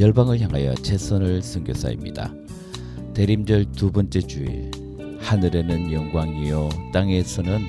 [0.00, 2.32] 열방을 향하여 최선을 선교사입니다.
[3.12, 4.70] 대림절 두 번째 주일
[5.18, 7.66] 하늘에는 영광이요 땅에서는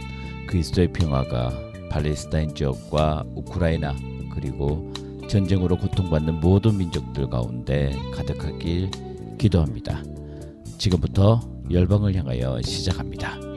[0.47, 1.51] 그리스도의 평화가
[1.89, 3.93] 팔레스타인 지역과 우크라이나
[4.33, 4.93] 그리고
[5.27, 8.91] 전쟁으로 고통받는 모든 민족들 가운데 가득하길
[9.37, 10.01] 기도합니다.
[10.77, 13.50] 지금부터 열방을 향하여 시작합니다.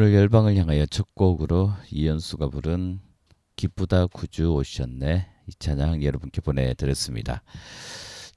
[0.00, 3.00] 오늘 열방을 향하여 첫 곡으로 이연수가 부른
[3.56, 7.42] 기쁘다 구주 오셨네 이 찬양 여러분께 보내드렸습니다.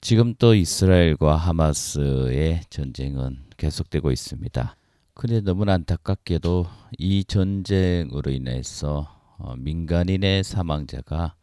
[0.00, 4.76] 지금 또 이스라엘과 하마스의 전쟁은 계속되고 있습니다.
[5.14, 6.66] 그런데 너무나 안타깝게도
[6.98, 9.06] 이 전쟁으로 인해서
[9.38, 11.36] 어, 민간인의 사망자가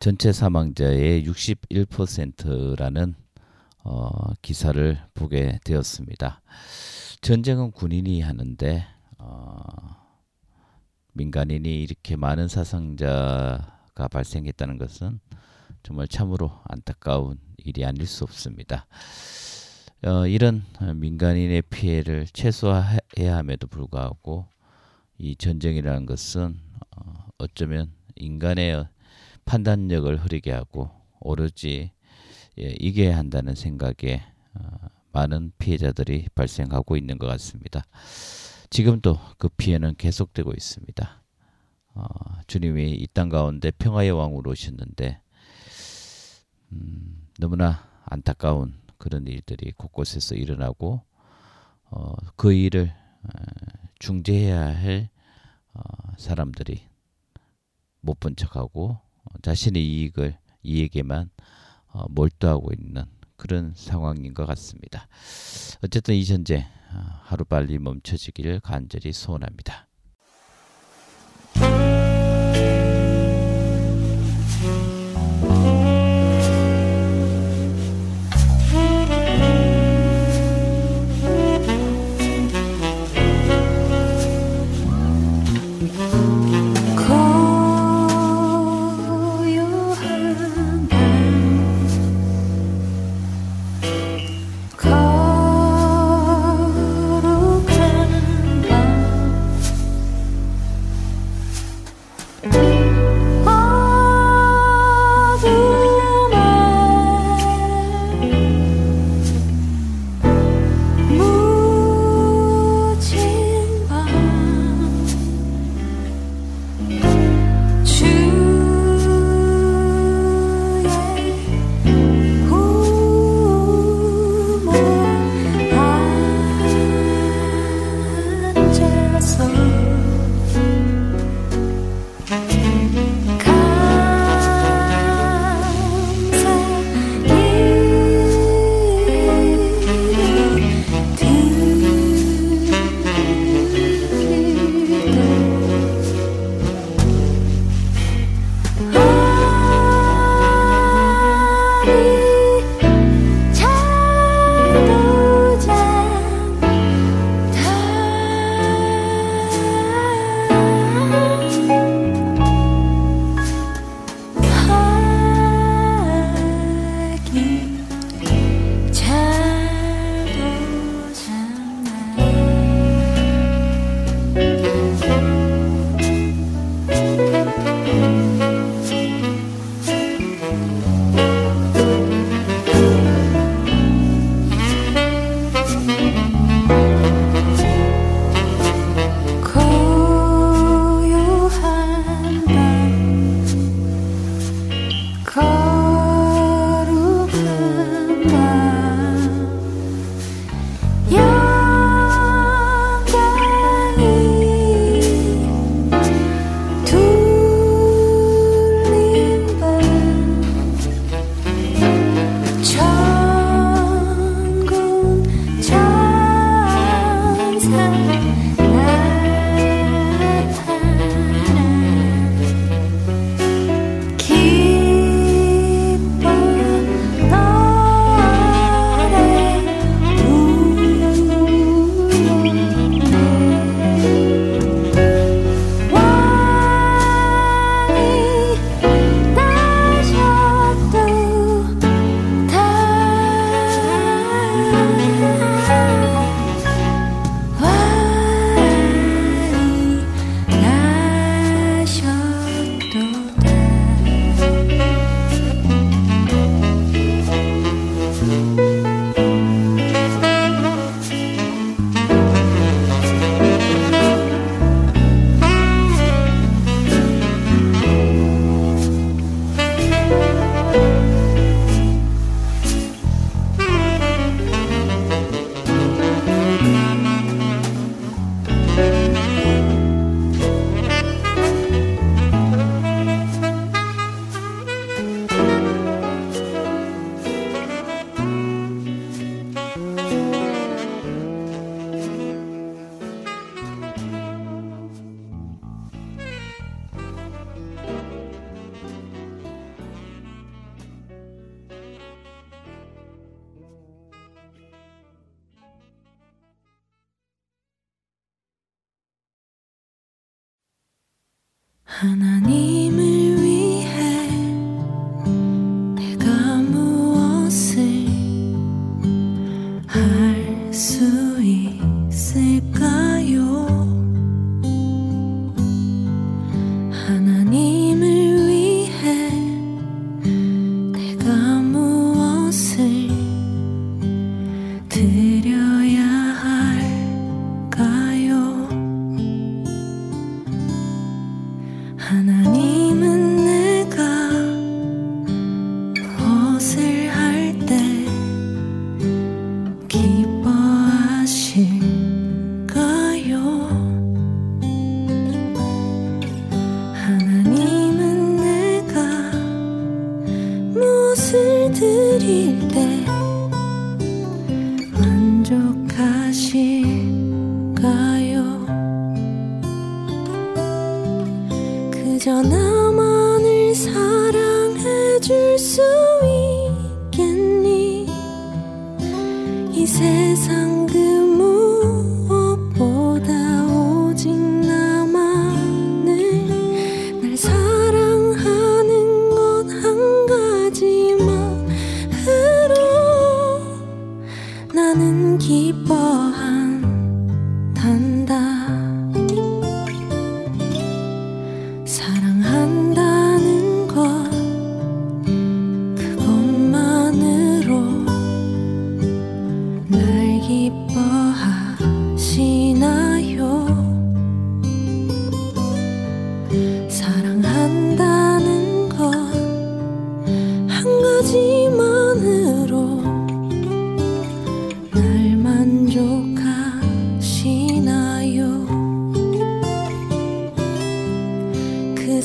[0.00, 3.14] 전체 사망자의 61%라는
[3.84, 6.42] 어, 기사를 보게 되었습니다.
[7.20, 8.93] 전쟁은 군인이 하는데
[9.24, 9.64] 어,
[11.14, 15.20] 민간인이 이렇게 많은 사상자가 발생했다는 것은
[15.82, 18.86] 정말 참으로 안타까운 일이 아닐 수 없습니다.
[20.04, 20.64] 어, 이런
[20.96, 24.46] 민간인의 피해를 최소화해야 함에도 불구하고
[25.16, 26.58] 이 전쟁이라는 것은
[26.96, 28.86] 어, 어쩌면 인간의
[29.46, 30.90] 판단력을 흐리게 하고
[31.20, 31.92] 오로지
[32.58, 34.22] 예, 이겨야 한다는 생각에
[34.54, 37.84] 어, 많은 피해자들이 발생하고 있는 것 같습니다.
[38.74, 41.22] 지금도 그 피해는 계속되고 있습니다.
[41.94, 42.04] 어,
[42.48, 45.20] 주님이 이 땅 가운데 평화의 왕으로 오셨는데
[46.72, 51.02] 음, 너무나 안타까운 그런 일들이 곳곳에서 일어나고
[51.84, 52.92] 어, 그 일을
[53.22, 53.28] 어,
[54.00, 55.08] 중재해야 할
[55.74, 55.80] 어,
[56.18, 56.82] 사람들이
[58.00, 61.30] 못 본 척하고 어, 자신의 이익을 이익에만
[61.92, 63.04] 어, 몰두하고 있는
[63.44, 65.06] 그런 상황인 것 같습니다.
[65.82, 66.60] 어쨌든 이 전쟁
[66.94, 69.86] 어, 하루빨리 멈춰지기를 간절히 소원합니다.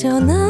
[0.01, 0.48] 그런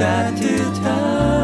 [0.00, 1.39] 下天堂。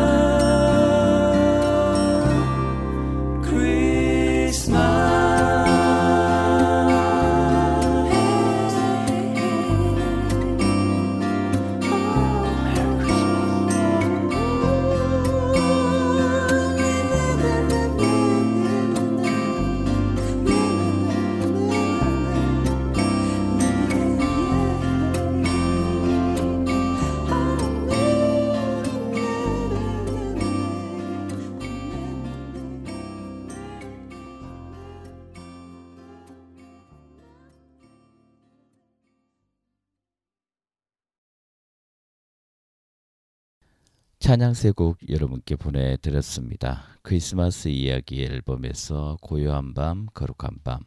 [44.36, 46.82] 찬양세 곡 여러분께 보내드렸습니다.
[47.00, 50.80] 크리스마스 이야기 앨범에서 고요한 밤, 거룩한 밤,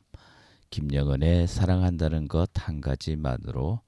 [0.70, 3.82] 김영은의 사랑한다는 것 한 가지만으로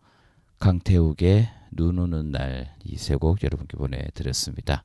[0.58, 4.84] 강태욱의 눈 오는 날 이 세 곡 여러분께 보내드렸습니다.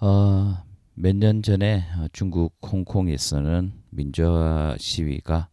[0.00, 0.62] 어,
[0.94, 5.48] 몇 년 전에 중국 홍콩에서는 민주화 시위가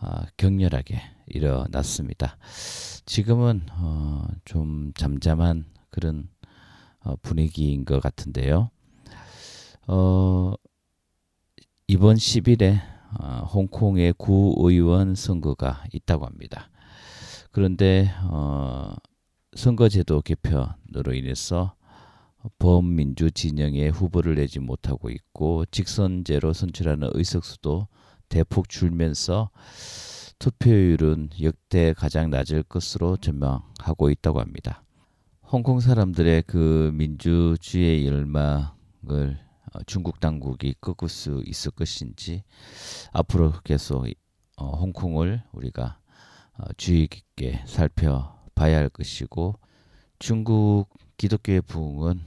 [0.00, 2.38] 어, 격렬하게 일어났습니다.
[3.04, 6.35] 지금은 어, 좀 잠잠한 그런 어,
[7.22, 8.70] 분위기인 것 같은데요.
[9.86, 10.54] 어,
[11.86, 12.80] 이번 10일에
[13.20, 16.70] 어, 홍콩의 구의원 선거가 있다고 합니다.
[17.52, 18.94] 그런데 어,
[19.54, 21.74] 선거제도 개편으로 인해서
[22.58, 27.88] 범민주 진영의 후보를 내지 못하고 있고 직선제로 선출하는 의석수도
[28.28, 29.50] 대폭 줄면서
[30.38, 34.82] 투표율은 역대 가장 낮을 것으로 전망하고 있다고 합니다.
[35.48, 39.38] 홍콩 사람들의 그 민주주의의 열망을
[39.72, 42.42] 어, 중국 당국이 꺾을 수 있을 것인지
[43.12, 44.08] 앞으로 계속
[44.56, 46.00] 어, 홍콩을 우리가
[46.58, 49.54] 어, 주의 깊게 살펴봐야 할 것이고
[50.18, 52.20] 중국 기독교의 부흥은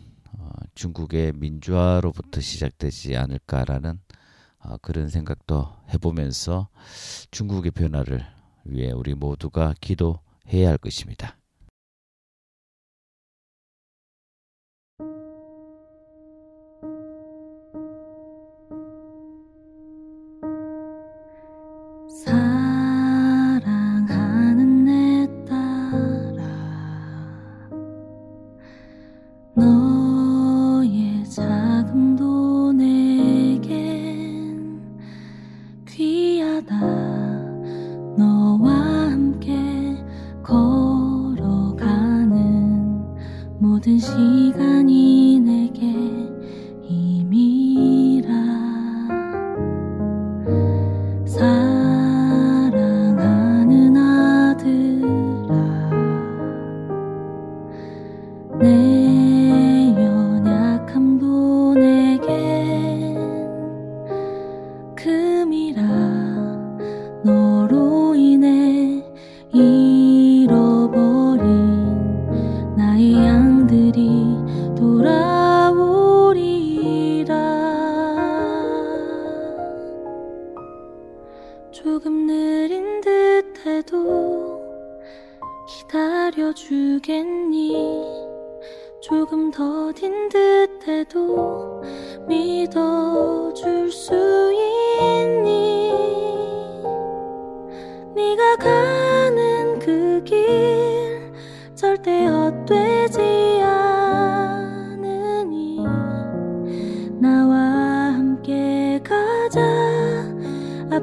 [0.75, 3.99] 중국의 민주화로부터 시작되지 않을까라는
[4.81, 6.69] 그런 생각도 해보면서
[7.31, 8.25] 중국의 변화를
[8.63, 11.38] 위해 우리 모두가 기도해야 할 것입니다.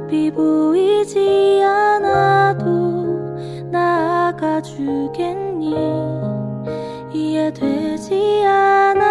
[0.06, 3.34] 앞이 보이지 않아도
[3.72, 5.74] 나아가 주겠니?
[7.12, 9.05] 이해되지 않아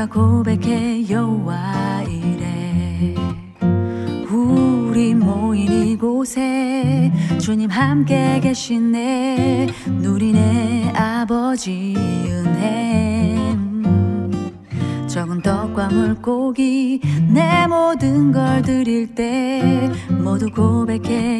[0.00, 3.14] 내가 고백해 여호와 이래.
[4.30, 9.68] 우리 모인 이곳에 주님 함께 계시네.
[10.00, 13.36] 누리네 아버지 은혜.
[15.06, 21.39] 적은 떡과 물고기 내 모든 걸 드릴 때 모두 고백해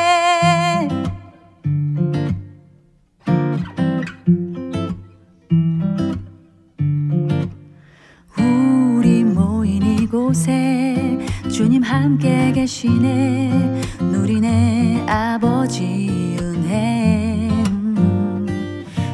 [12.01, 13.81] 함께 계시네.
[13.99, 17.47] 누리네 아버지 은혜.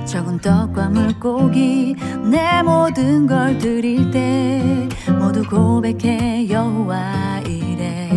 [0.05, 1.95] 적은 떡과 물고기
[2.31, 4.87] 내 모든 걸 드릴 때
[5.19, 8.09] 모두 고백해 여호와 이래.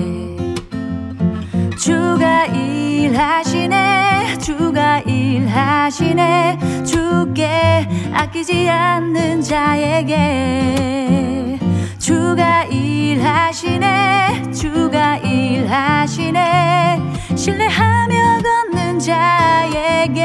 [1.76, 6.84] 주가 일하시네 주가 일하시네.
[6.84, 11.29] 주께 아끼지 않는 자에게
[12.10, 16.98] 주가 일하시네 주가 일하시네.
[17.36, 20.24] 신뢰하며 걷는 자에게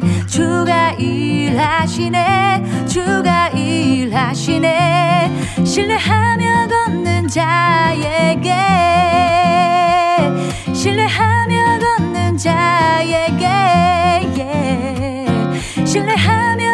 [0.31, 5.29] 주가 일하시네 주가 일하시네
[5.65, 8.53] 신뢰하며 걷는 자에게
[10.73, 13.45] 신뢰하며 걷는 자에게
[14.37, 14.45] 예.
[15.27, 15.85] yeah.
[15.85, 16.70] 신뢰하며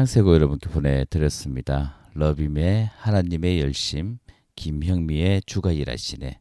[0.00, 1.96] 찬양 세고 여러분께 보내드렸습니다.
[2.14, 4.18] 러빔의 하나님의 열심,
[4.56, 6.40] 김형미의 주가 일하시네,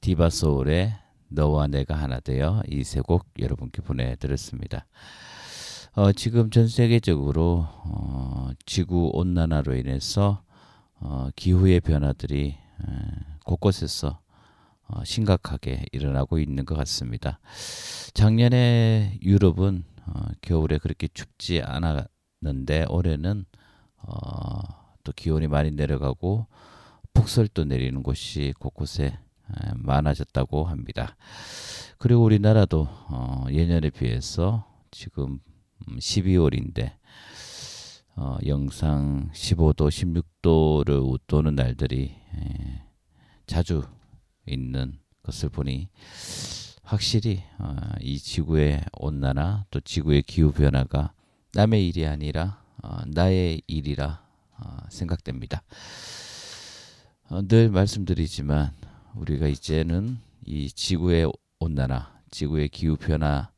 [0.00, 0.94] 디바소울의
[1.28, 4.86] 너와 내가 하나 되어 이 세 곡 여러분께 보내드렸습니다.
[5.94, 10.44] 어, 지금 전 세계적으로 어, 지구 온난화로 인해서
[11.00, 12.56] 어, 기후의 변화들이 에,
[13.44, 14.20] 곳곳에서
[14.86, 17.40] 어, 심각하게 일어나고 있는 것 같습니다.
[18.14, 21.82] 작년에 유럽은 어, 겨울에 그렇게 춥지 않
[22.42, 23.44] 았는데 올해는
[23.98, 24.60] 어,
[25.04, 26.46] 또 기온이 많이 내려가고
[27.14, 31.16] 폭설도 내리는 곳이 곳곳에 에, 많아졌다고 합니다.
[31.98, 35.38] 그리고 우리나라도 어, 예년에 비해서 지금
[35.86, 36.92] 12월인데
[38.16, 42.82] 어, 영상 15도, 16도를 웃도는 날들이 에,
[43.46, 43.82] 자주
[44.46, 45.88] 있는 것을 보니
[46.82, 51.12] 확실히 어, 이 지구의 온난화 또 지구의 기후 변화가
[51.54, 54.22] 남의 일이 아니라 어, 나의 일이라
[54.58, 55.62] 어, 생각됩니다.
[57.28, 58.72] 어, 늘 말씀드리지만
[59.14, 63.50] 우리가 이제는 이 지구의 온난화, 지구의 기후 변화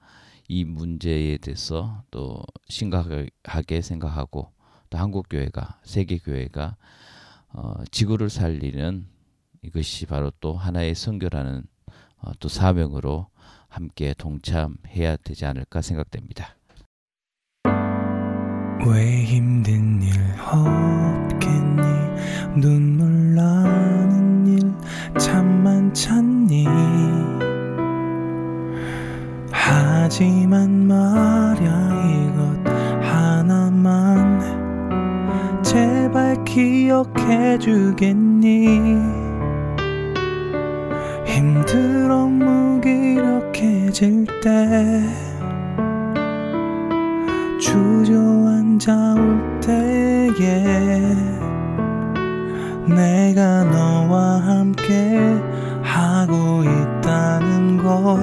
[0.48, 4.50] 이 문제에 대해서 또 심각하게 생각하고
[4.90, 6.76] 또 한국 교회가 세계 교회가
[7.50, 9.06] 어, 지구를 살리는
[9.62, 11.64] 이것이 바로 또 하나의 선교라는
[12.16, 13.28] 어, 또 사명으로
[13.68, 16.56] 함께 동참해야 되지 않을까 생각됩니다.
[18.86, 20.12] 왜 힘든 일
[20.50, 21.82] 없겠니?
[22.60, 24.74] 눈물 나는 일
[25.18, 26.66] 참 많잖니?
[29.50, 32.58] 하지만 말야 이것
[33.02, 34.40] 하나만
[35.62, 38.98] 제발 기억해 주겠니?
[41.26, 43.46] 힘들어 무기력해질
[44.42, 45.02] 때
[47.64, 51.16] 주저앉아 올 때에
[52.86, 55.18] 내가 너와 함께
[55.82, 58.20] 하고 있다는 걸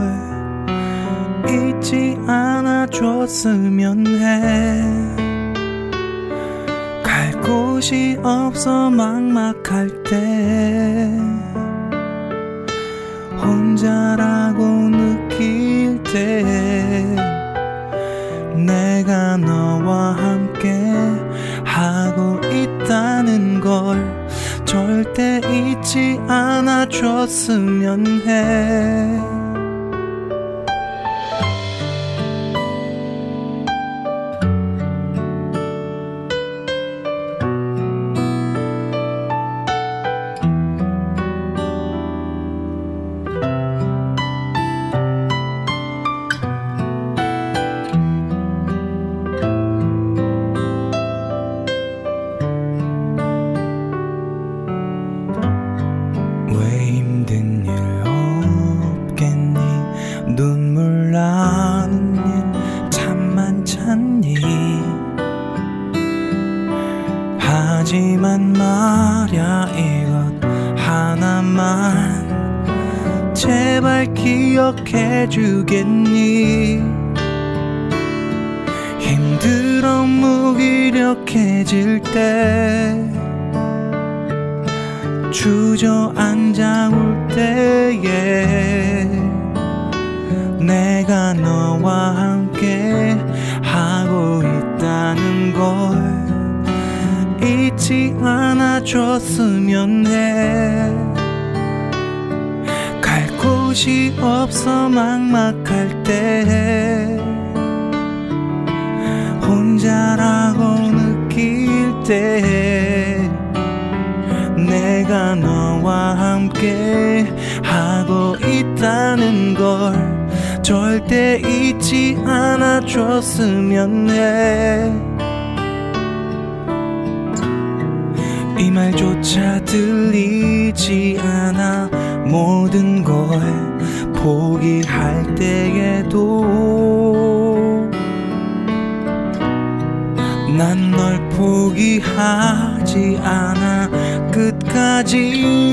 [1.50, 4.84] 잊지 않아 줬으면 해.
[7.02, 11.10] 갈 곳이 없어 막막할 때
[13.44, 17.31] 혼자라고 느낄 때
[18.66, 20.70] 내가 너와 함께
[21.64, 24.28] 하고 있다는 걸
[24.66, 29.41] 절대 잊지 않아 줬으면 해.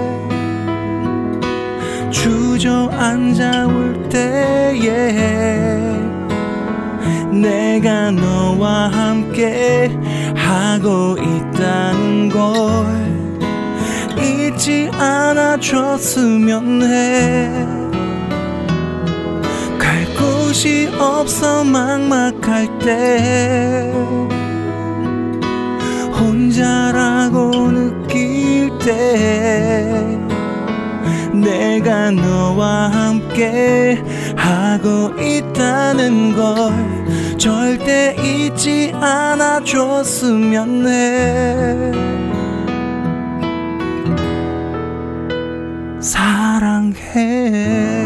[2.10, 5.12] 주저앉아 올 때에
[7.30, 9.90] 내가 너와 함께
[10.34, 13.06] 하고 있다는 걸
[14.18, 17.75] 잊지 않아줬으면 해.
[20.66, 23.92] 것이 없어 막막할 때
[26.18, 30.18] 혼자라고 느낄 때
[31.32, 34.02] 내가 너와 함께
[34.36, 36.72] 하고 있다는 걸
[37.38, 41.92] 절대 잊지 않아 줬으면 해.
[46.00, 48.05] 사랑해.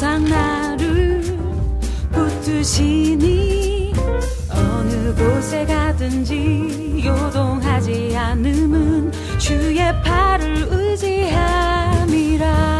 [0.00, 1.24] 항상 나를
[2.12, 3.92] 붙드시니
[4.48, 12.77] 어느 곳에 가든지 요동하지 않음은 주의 팔을 의지함이라.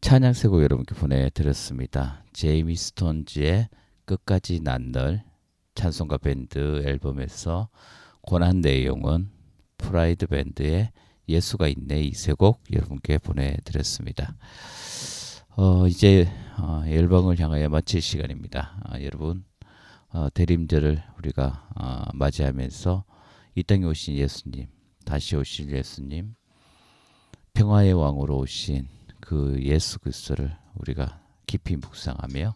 [0.00, 2.22] 찬양 세곡 여러분께 보내드렸습니다.
[2.32, 3.68] 제이미 스톤즈의
[4.04, 5.24] 끝까지 난널
[5.74, 7.68] 찬송가 밴드 앨범에서
[8.20, 9.28] 고난 내용은
[9.76, 10.92] 프라이드 밴드의
[11.28, 14.36] 예수가 있네 이세곡 여러분께 보내드렸습니다.
[15.56, 16.28] 어, 이제
[16.58, 18.80] 어, 앨범을 향하여 마칠 시간입니다.
[18.84, 19.44] 아, 여러분
[20.10, 23.04] 어, 대림절을 우리가 어, 맞이하면서
[23.56, 24.68] 이 땅에 오신 예수님,
[25.04, 26.34] 다시 오실 예수님,
[27.52, 28.97] 평화의 왕으로 오신
[29.28, 32.54] 그 예수 그리스도를 우리가 깊이 묵상하며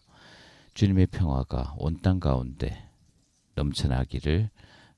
[0.73, 2.89] 주님의 평화가 온 땅 가운데
[3.53, 4.49] 넘쳐나기를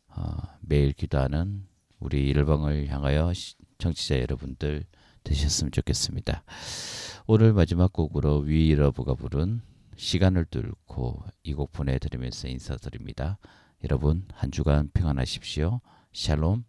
[0.07, 1.67] 어, 매일 기도하는
[1.99, 4.85] 우리 일방을 향하여 시- 정치자 여러분들
[5.25, 6.45] 되셨으면 좋겠습니다.
[7.27, 9.59] 오늘 마지막 곡으로 위러브가 부른
[9.97, 13.37] 시간을 뚫고 이 곡 보내드리면서 인사드립니다.
[13.83, 15.81] 여러분 한 주간 평안하십시오.
[16.13, 16.63] 샬롬.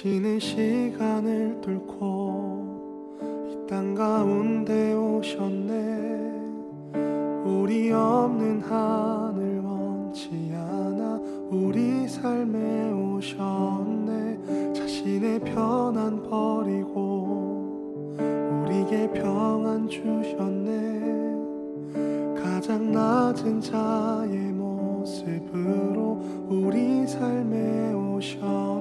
[0.00, 3.20] 지는 시간을 뚫고
[3.52, 5.74] 이 땅 가운데 오셨네.
[7.44, 11.20] 우리 없는 하늘 원치 않아
[11.50, 14.72] 우리 삶에 오셨네.
[14.72, 18.16] 자신의 편안 버리고
[18.64, 20.80] 우리에게 평안 주셨네.
[22.42, 28.79] 가장 낮은 자의 모습으로 우리 삶에 오셨네.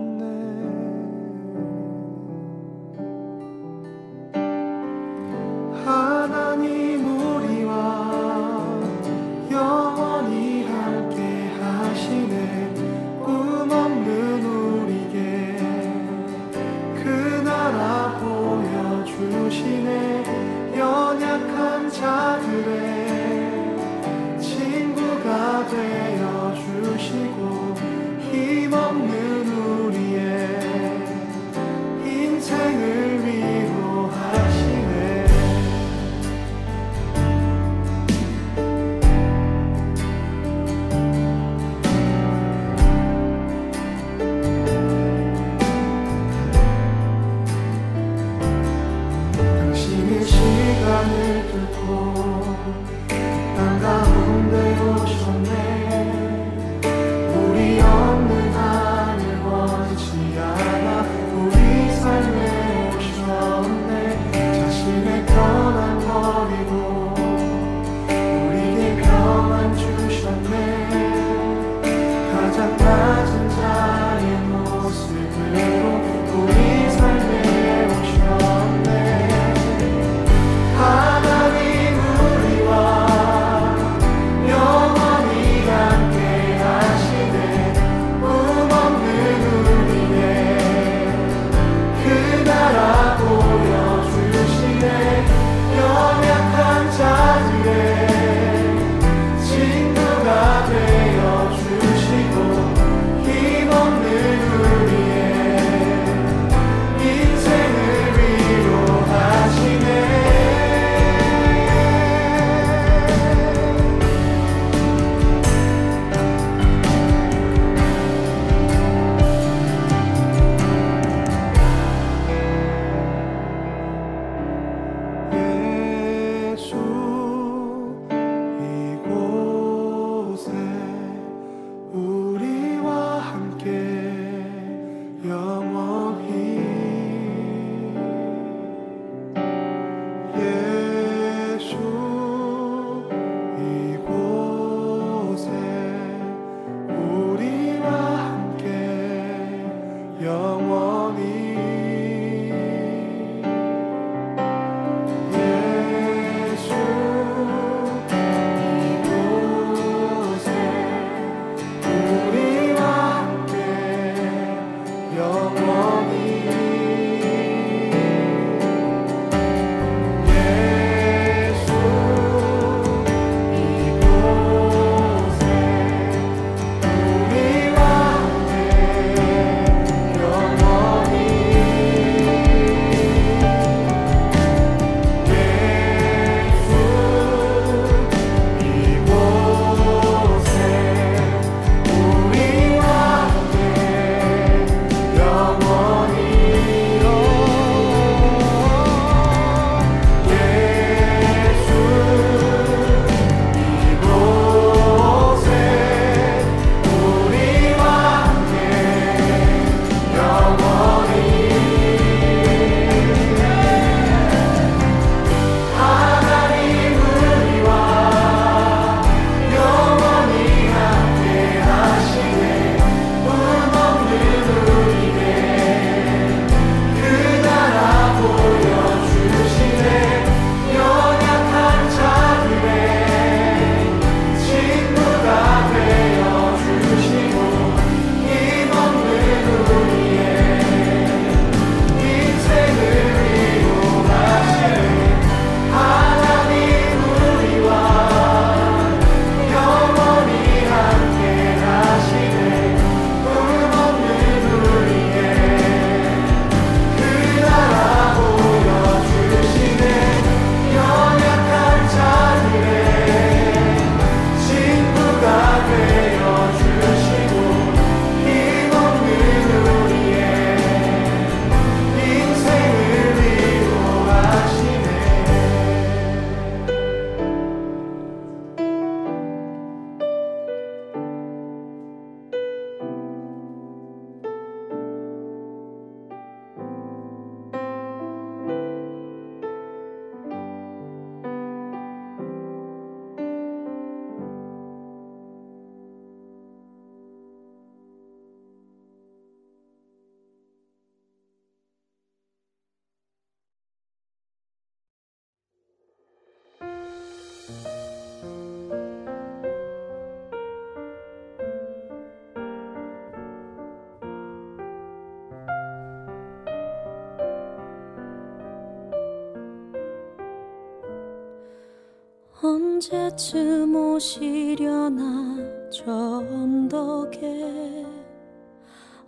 [323.19, 325.37] 언제쯤 오시려나
[325.69, 327.85] 저 언덕에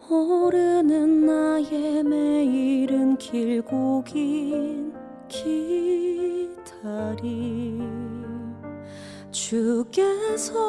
[0.09, 4.93] 오르는 나의 매일은 길고 긴
[5.29, 6.59] 기다림
[9.31, 10.59] 주께서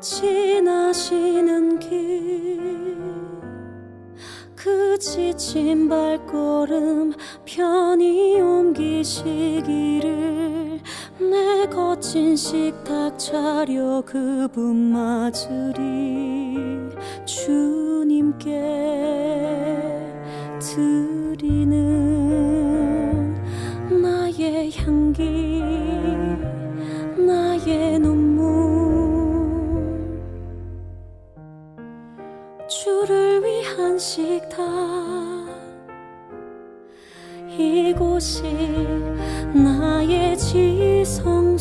[0.00, 2.72] 지나시는 길
[4.62, 7.14] 그 지친 발걸음
[7.44, 10.12] 편히 옮기시기를
[11.30, 16.56] 내 거친 식탁 차려 그분 맞으리
[17.24, 18.60] 주님께
[20.60, 21.72] 드리는
[24.02, 25.62] 나의 향기
[27.16, 28.42] 나의 눈물.
[32.68, 34.60] 주를 위한 식탁
[37.58, 38.42] 이곳이
[39.54, 41.58] 나의 지성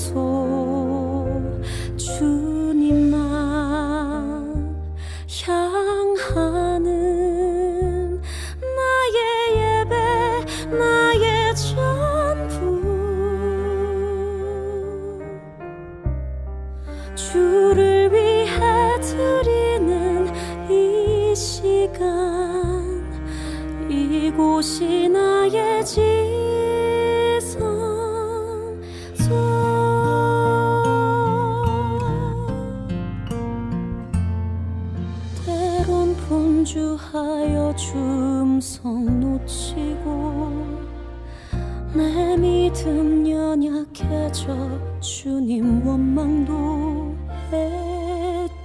[42.74, 44.56] 믿음 연약해져
[45.02, 47.14] 주님 원망도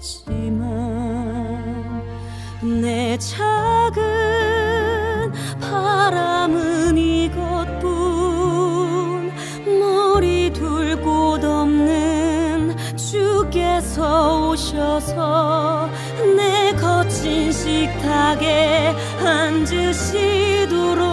[0.07, 0.63] 했지만
[2.81, 4.03] 내 작은
[5.61, 7.83] 바람은 이것뿐
[9.81, 15.89] 머리 둘 곳 없는 주께서 오셔서
[16.37, 18.95] 내 거친 식탁에
[19.25, 21.07] 앉으시도록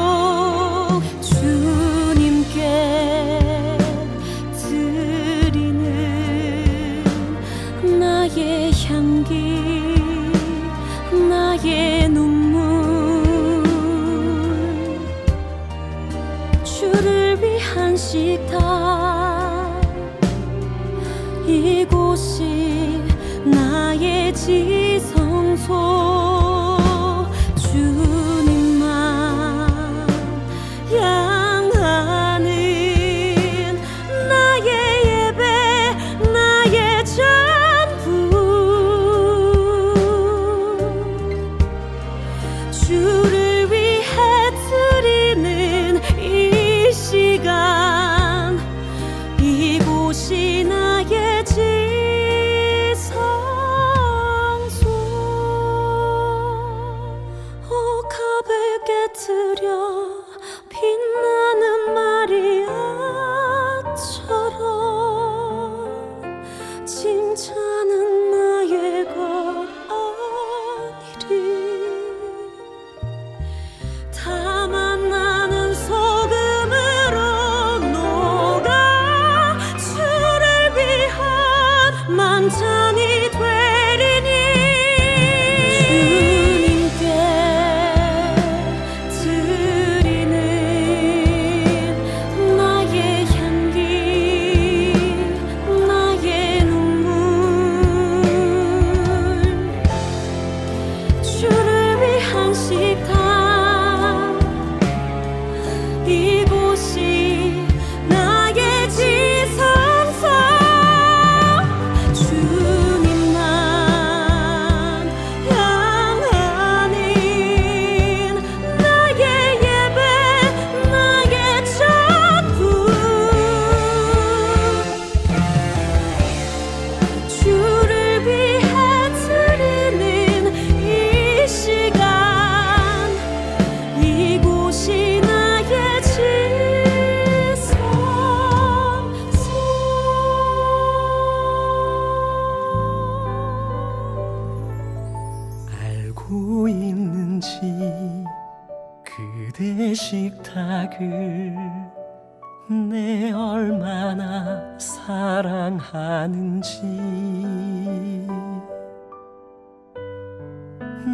[155.06, 156.82] 사랑하는지.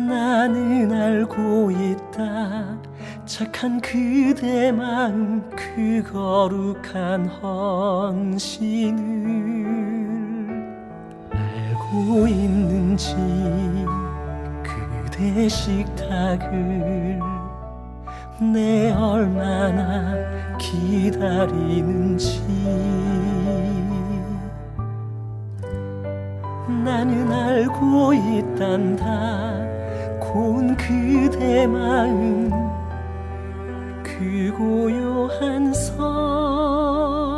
[0.08, 2.78] 나는 알고 있다.
[3.26, 9.00] 착한 그대 마음 그 거룩한 헌신을
[11.32, 13.16] 알고 있는지
[14.64, 17.20] 그대 식탁을
[18.54, 20.14] 내 얼마나
[20.60, 22.40] 기다리는지
[26.70, 29.70] 나는 알고 있단다.
[30.20, 32.51] 고운 그대 마음
[34.03, 37.29] 그 고요한 성